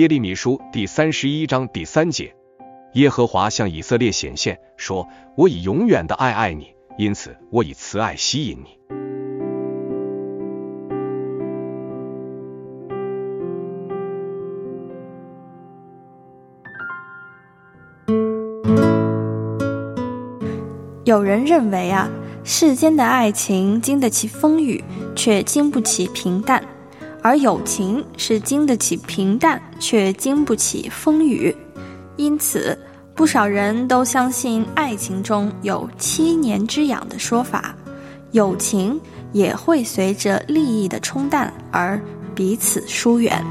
[0.00, 2.34] 耶利米书第三十一章第三节，
[2.94, 8.80] 耶和华向以色列显现，说：“我以永远的爱爱你，因此我以慈爱吸引你。”
[21.04, 22.08] 有人认为啊，
[22.42, 24.82] 世间的爱情经得起风雨，
[25.14, 26.64] 却经不起平淡。
[27.22, 31.54] 而友情是经得起平淡，却经不起风雨，
[32.16, 32.78] 因此
[33.14, 37.74] 不少人都相信爱情中有七年之痒的说法，
[38.32, 38.98] 友情
[39.32, 42.00] 也会随着利益的冲淡而
[42.34, 43.44] 彼此疏远。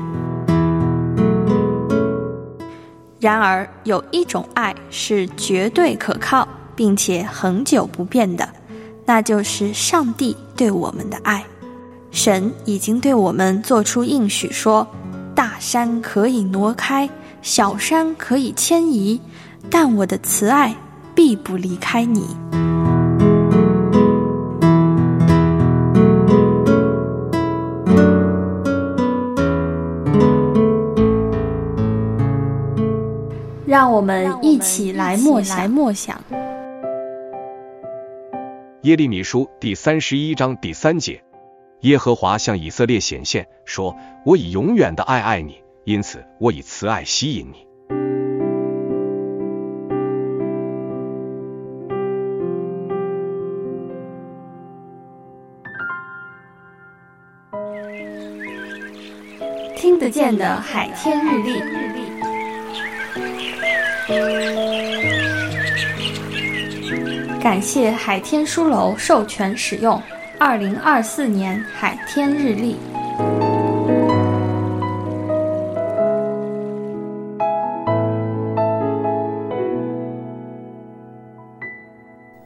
[3.20, 8.47] 然而有一种爱是绝对可靠，并且恒久不变的，
[9.06, 11.45] 那就是上帝对我们的爱。
[12.11, 14.85] 神已经对我们做出应许，说
[15.35, 17.09] ：“大山可以挪开，
[17.41, 19.21] 小山可以迁移，
[19.69, 20.75] 但我的慈爱
[21.16, 22.28] 必不离开你。”
[33.66, 36.19] 让我们一起来默想默想。
[38.81, 41.22] 耶利米书第三十一章第三节。
[41.81, 43.95] 耶和华向以色列显现，说
[44.25, 47.66] ：“我以永远的爱爱你，因此我以慈爱吸引你。”
[59.78, 61.61] 听得见的海天日历，
[67.40, 70.03] 感谢海天书楼授权使用。
[70.39, 72.77] 二零二四年海天日历。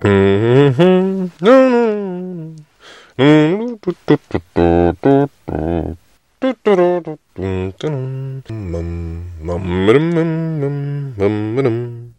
[0.02, 2.56] 嗯哼，嗯
[3.18, 5.96] 嗯，嘟嘟嘟嘟嘟嘟，
[6.40, 8.44] 嘟嘟嘟嘟嘟嘟，嗯嗯
[9.86, 12.14] 嗯嗯嗯。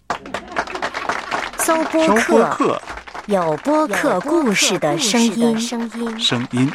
[1.58, 1.74] 搜
[2.28, 2.80] 播客。
[3.26, 6.70] 有播客故事的声音，声音，声音。